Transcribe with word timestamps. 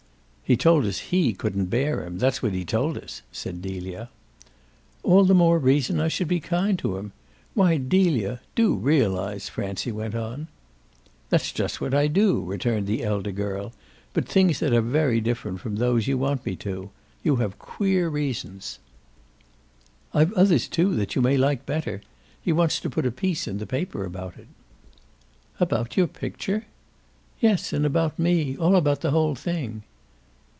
"He 0.43 0.57
told 0.57 0.83
us 0.85 0.99
HE 0.99 1.31
couldn't 1.35 1.67
bear 1.67 2.03
him; 2.05 2.17
that's 2.19 2.43
what 2.43 2.51
he 2.51 2.65
told 2.65 2.97
us," 2.97 3.21
said 3.31 3.61
Delia. 3.61 4.09
"All 5.01 5.23
the 5.23 5.33
more 5.33 5.57
reason 5.57 6.01
I 6.01 6.09
should 6.09 6.27
be 6.27 6.41
kind 6.41 6.77
to 6.79 6.97
him. 6.97 7.13
Why 7.53 7.77
Delia, 7.77 8.41
do 8.53 8.75
realise," 8.75 9.47
Francie 9.47 9.93
went 9.93 10.13
on. 10.13 10.49
"That's 11.29 11.53
just 11.53 11.79
what 11.79 11.93
I 11.93 12.07
do," 12.07 12.43
returned 12.43 12.85
the 12.85 13.01
elder 13.01 13.31
girl; 13.31 13.71
"but 14.11 14.27
things 14.27 14.59
that 14.59 14.73
are 14.73 14.81
very 14.81 15.21
different 15.21 15.61
from 15.61 15.77
those 15.77 16.07
you 16.07 16.17
want 16.17 16.45
me 16.45 16.57
to. 16.57 16.89
You 17.23 17.37
have 17.37 17.57
queer 17.57 18.09
reasons." 18.09 18.79
"I've 20.13 20.33
others 20.33 20.67
too 20.67 20.97
that 20.97 21.15
you 21.15 21.21
may 21.21 21.37
like 21.37 21.65
better. 21.65 22.01
He 22.41 22.51
wants 22.51 22.81
to 22.81 22.89
put 22.89 23.05
a 23.05 23.11
piece 23.11 23.47
in 23.47 23.57
the 23.59 23.65
paper 23.65 24.03
about 24.03 24.35
it." 24.37 24.47
"About 25.61 25.95
your 25.95 26.07
picture?" 26.07 26.65
"Yes, 27.39 27.71
and 27.71 27.85
about 27.85 28.19
me. 28.19 28.57
All 28.57 28.75
about 28.75 28.99
the 28.99 29.11
whole 29.11 29.35
thing." 29.35 29.83